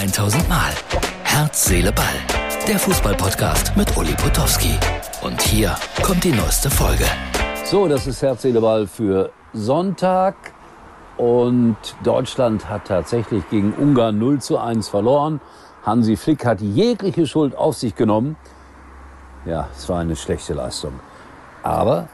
[0.00, 0.72] 1000 Mal.
[1.24, 2.06] Herz, Seele, Ball.
[2.66, 4.78] Der Fußballpodcast mit Uli Potowski.
[5.20, 7.04] Und hier kommt die neueste Folge.
[7.66, 10.36] So, das ist Herz, Seele, Ball für Sonntag.
[11.18, 15.38] Und Deutschland hat tatsächlich gegen Ungarn 0 zu 1 verloren.
[15.84, 18.36] Hansi Flick hat jegliche Schuld auf sich genommen.
[19.44, 20.98] Ja, es war eine schlechte Leistung.
[21.62, 22.08] Aber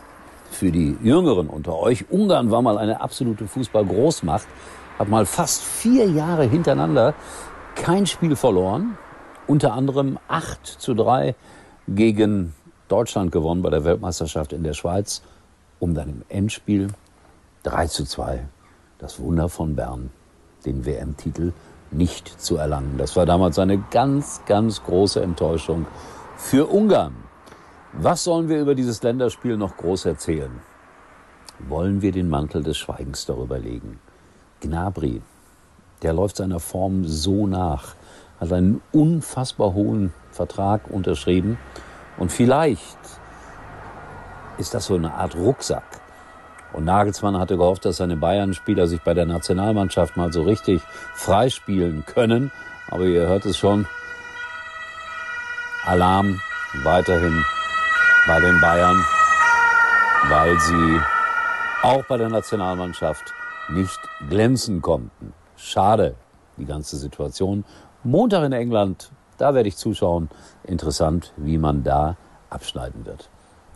[0.50, 4.48] für die Jüngeren unter euch, Ungarn war mal eine absolute Fußballgroßmacht,
[4.98, 7.15] hat mal fast vier Jahre hintereinander
[7.77, 8.98] kein Spiel verloren,
[9.47, 11.37] unter anderem 8 zu 3
[11.87, 12.55] gegen
[12.89, 15.23] Deutschland gewonnen bei der Weltmeisterschaft in der Schweiz,
[15.79, 16.89] um dann im Endspiel
[17.62, 18.48] 3 zu 2
[18.98, 20.11] das Wunder von Bern,
[20.65, 21.53] den WM-Titel
[21.91, 22.98] nicht zu erlangen.
[22.98, 25.87] Das war damals eine ganz, ganz große Enttäuschung
[26.37, 27.15] für Ungarn.
[27.93, 30.61] Was sollen wir über dieses Länderspiel noch groß erzählen?
[31.69, 34.01] Wollen wir den Mantel des Schweigens darüber legen?
[34.61, 35.23] Gnabry,
[36.02, 37.94] der läuft seiner Form so nach,
[38.41, 41.58] hat einen unfassbar hohen Vertrag unterschrieben
[42.19, 42.98] und vielleicht
[44.58, 46.00] ist das so eine Art Rucksack,
[46.77, 50.83] und Nagelsmann hatte gehofft, dass seine Bayern-Spieler sich bei der Nationalmannschaft mal so richtig
[51.14, 52.53] freispielen können.
[52.88, 53.86] Aber ihr hört es schon.
[55.86, 56.38] Alarm
[56.83, 57.44] weiterhin
[58.27, 59.03] bei den Bayern,
[60.28, 61.00] weil sie
[61.83, 63.33] auch bei der Nationalmannschaft
[63.70, 65.33] nicht glänzen konnten.
[65.57, 66.15] Schade,
[66.57, 67.65] die ganze Situation.
[68.05, 70.29] Montag in England, da werde ich zuschauen.
[70.65, 72.17] Interessant, wie man da
[72.51, 73.29] abschneiden wird.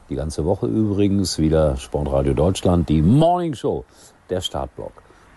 [0.08, 3.84] Die ganze Woche übrigens wieder Sportradio Deutschland, die Morning Show,
[4.28, 4.92] der Startblock.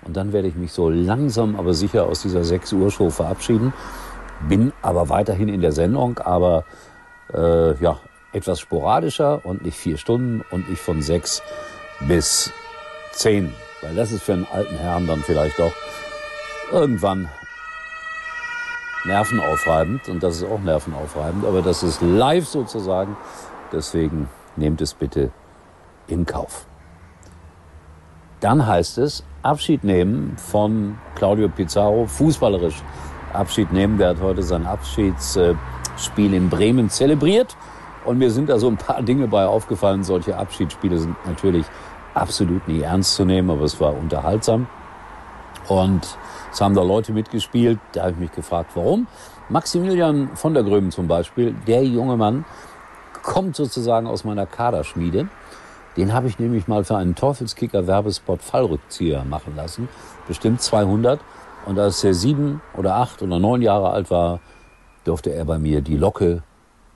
[0.06, 3.74] Und dann werde ich mich so langsam aber sicher aus dieser 6 Uhr Show verabschieden.
[4.50, 6.66] Bin aber weiterhin in der Sendung, aber
[7.34, 8.00] äh, ja,
[8.34, 11.42] etwas sporadischer und nicht vier Stunden und nicht von sechs
[12.08, 12.52] bis
[13.12, 13.54] zehn.
[13.82, 15.72] Weil das ist für einen alten Herrn dann vielleicht doch
[16.72, 17.30] irgendwann
[19.06, 23.18] nervenaufreibend und das ist auch nervenaufreibend, aber das ist live sozusagen.
[23.72, 25.31] Deswegen nehmt es bitte
[26.07, 26.66] in Kauf.
[28.40, 32.81] Dann heißt es Abschied nehmen von Claudio Pizarro, fußballerisch
[33.34, 33.97] Abschied nehmen.
[33.97, 37.57] Der hat heute sein Abschiedsspiel in Bremen zelebriert.
[38.06, 40.03] Und mir sind da so ein paar Dinge bei aufgefallen.
[40.03, 41.66] Solche Abschiedsspiele sind natürlich
[42.13, 44.68] absolut nie ernst zu nehmen, aber es war unterhaltsam.
[45.68, 46.18] Und
[46.51, 47.79] es haben da Leute mitgespielt.
[47.94, 49.07] Da habe ich mich gefragt, warum.
[49.50, 52.46] Maximilian von der Gröben zum Beispiel, der junge Mann,
[53.22, 55.28] kommt sozusagen aus meiner Kaderschmiede.
[55.96, 59.90] Den habe ich nämlich mal für einen Teufelskicker-Werbespot Fallrückzieher machen lassen.
[60.28, 61.19] Bestimmt 200.
[61.66, 64.40] Und als er sieben oder acht oder neun Jahre alt war,
[65.06, 66.44] durfte er bei mir die Locke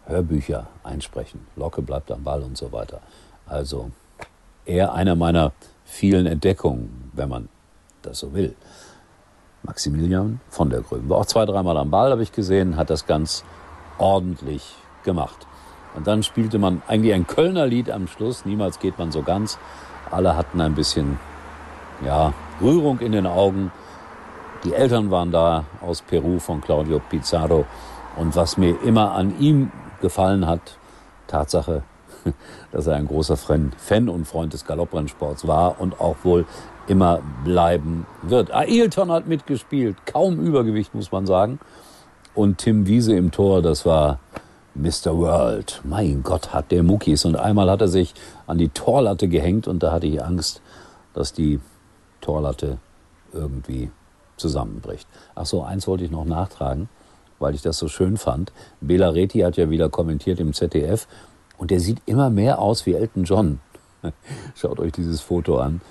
[0.05, 1.45] Hörbücher einsprechen.
[1.55, 3.01] Locke bleibt am Ball und so weiter.
[3.45, 3.91] Also
[4.65, 5.51] er einer meiner
[5.85, 7.49] vielen Entdeckungen, wenn man
[8.01, 8.55] das so will.
[9.63, 13.05] Maximilian von der Gröben war auch zwei, dreimal am Ball, habe ich gesehen, hat das
[13.05, 13.43] ganz
[13.97, 15.47] ordentlich gemacht.
[15.95, 18.45] Und dann spielte man eigentlich ein Kölner Lied am Schluss.
[18.45, 19.57] Niemals geht man so ganz.
[20.11, 21.19] Alle hatten ein bisschen,
[22.05, 23.71] ja, Rührung in den Augen.
[24.63, 27.65] Die Eltern waren da aus Peru von Claudio Pizarro.
[28.15, 29.71] Und was mir immer an ihm
[30.01, 30.77] gefallen hat,
[31.27, 31.83] Tatsache,
[32.71, 36.45] dass er ein großer Fan und Freund des Galopprennsports war und auch wohl
[36.87, 38.53] immer bleiben wird.
[38.53, 41.59] Ailton hat mitgespielt, kaum Übergewicht muss man sagen.
[42.33, 44.19] Und Tim Wiese im Tor, das war
[44.75, 45.17] Mr.
[45.17, 45.81] World.
[45.83, 47.25] Mein Gott, hat der Muckis.
[47.25, 48.13] Und einmal hat er sich
[48.45, 50.61] an die Torlatte gehängt und da hatte ich Angst,
[51.13, 51.59] dass die
[52.21, 52.77] Torlatte
[53.33, 53.89] irgendwie
[54.37, 55.07] zusammenbricht.
[55.33, 56.89] Ach so, eins wollte ich noch nachtragen,
[57.39, 58.51] weil ich das so schön fand.
[58.79, 61.07] Bela Reti hat ja wieder kommentiert im ZDF
[61.57, 63.59] und der sieht immer mehr aus wie Elton John.
[64.55, 65.81] Schaut euch dieses Foto an.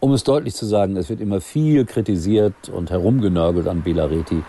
[0.00, 4.42] Um es deutlich zu sagen, es wird immer viel kritisiert und herumgenörgelt an Bela Reti.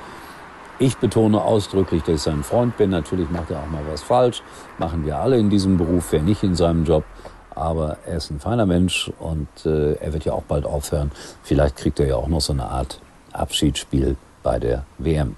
[0.79, 2.89] Ich betone ausdrücklich, dass ich sein Freund bin.
[2.89, 4.41] Natürlich macht er auch mal was falsch.
[4.79, 7.03] Machen wir alle in diesem Beruf, wer nicht in seinem Job.
[7.51, 11.11] Aber er ist ein feiner Mensch und äh, er wird ja auch bald aufhören.
[11.43, 12.99] Vielleicht kriegt er ja auch noch so eine Art
[13.31, 15.35] Abschiedsspiel bei der WM.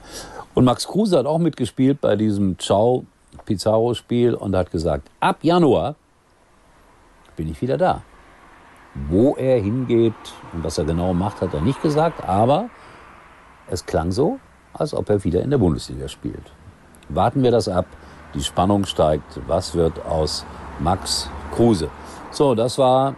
[0.54, 3.06] Und Max Kruse hat auch mitgespielt bei diesem Ciao
[3.46, 5.96] Pizarro Spiel und hat gesagt, ab Januar
[7.36, 8.02] bin ich wieder da.
[9.10, 10.14] Wo er hingeht
[10.54, 12.70] und was er genau macht, hat er nicht gesagt, aber
[13.68, 14.40] es klang so,
[14.74, 16.52] als ob er wieder in der Bundesliga spielt.
[17.10, 17.86] Warten wir das ab.
[18.34, 19.40] Die Spannung steigt.
[19.48, 20.46] Was wird aus
[20.80, 21.90] Max Kruse?
[22.32, 23.16] So, das war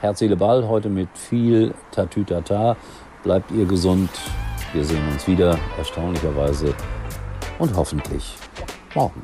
[0.00, 2.76] Herz, Ball heute mit viel Tatütata.
[3.22, 4.10] Bleibt ihr gesund.
[4.72, 6.74] Wir sehen uns wieder, erstaunlicherweise
[7.58, 8.36] und hoffentlich
[8.94, 9.22] morgen.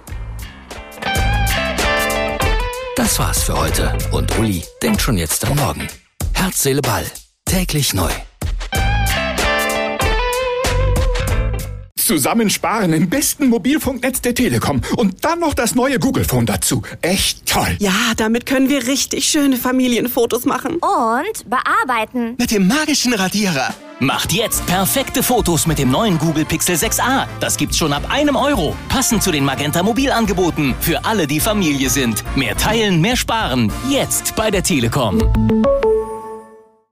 [3.05, 5.87] Das war's für heute und Uli denkt schon jetzt am Morgen.
[6.33, 7.05] Herz, Seele, Ball.
[7.45, 8.09] Täglich neu.
[11.99, 16.81] Zusammensparen im besten Mobilfunknetz der Telekom und dann noch das neue Google Phone dazu.
[17.03, 17.77] Echt toll.
[17.79, 20.77] Ja, damit können wir richtig schöne Familienfotos machen.
[20.77, 22.37] Und bearbeiten.
[22.39, 23.75] Mit dem magischen Radierer.
[24.01, 27.27] Macht jetzt perfekte Fotos mit dem neuen Google Pixel 6a.
[27.39, 28.77] Das gibt's schon ab einem Euro.
[28.89, 30.75] Passend zu den Magenta Mobilangeboten.
[30.81, 32.25] Für alle, die Familie sind.
[32.37, 33.73] Mehr teilen, mehr sparen.
[33.89, 35.23] Jetzt bei der Telekom.